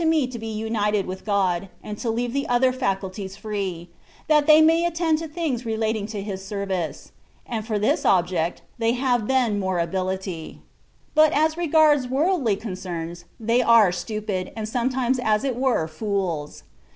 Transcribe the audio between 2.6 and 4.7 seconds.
faculties free, that they